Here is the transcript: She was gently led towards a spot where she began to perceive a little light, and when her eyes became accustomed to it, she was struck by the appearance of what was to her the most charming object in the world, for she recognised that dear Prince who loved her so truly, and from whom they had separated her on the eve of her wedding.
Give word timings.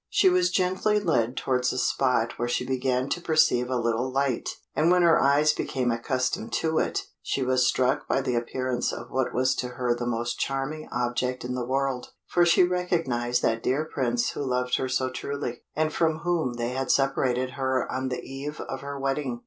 She 0.09 0.29
was 0.29 0.49
gently 0.49 0.99
led 0.99 1.37
towards 1.37 1.71
a 1.71 1.77
spot 1.77 2.39
where 2.39 2.47
she 2.47 2.65
began 2.65 3.07
to 3.09 3.21
perceive 3.21 3.69
a 3.69 3.77
little 3.77 4.11
light, 4.11 4.57
and 4.75 4.89
when 4.89 5.03
her 5.03 5.21
eyes 5.21 5.53
became 5.53 5.91
accustomed 5.91 6.53
to 6.53 6.79
it, 6.79 7.03
she 7.21 7.43
was 7.43 7.67
struck 7.67 8.07
by 8.07 8.21
the 8.21 8.33
appearance 8.33 8.91
of 8.91 9.11
what 9.11 9.31
was 9.31 9.53
to 9.57 9.67
her 9.67 9.93
the 9.93 10.07
most 10.07 10.39
charming 10.39 10.89
object 10.91 11.45
in 11.45 11.53
the 11.53 11.67
world, 11.67 12.13
for 12.25 12.47
she 12.47 12.63
recognised 12.63 13.43
that 13.43 13.61
dear 13.61 13.85
Prince 13.85 14.31
who 14.31 14.41
loved 14.43 14.77
her 14.77 14.89
so 14.89 15.11
truly, 15.11 15.61
and 15.75 15.93
from 15.93 16.21
whom 16.23 16.55
they 16.55 16.69
had 16.69 16.89
separated 16.89 17.51
her 17.51 17.87
on 17.91 18.07
the 18.09 18.23
eve 18.23 18.59
of 18.61 18.81
her 18.81 18.99
wedding. 18.99 19.39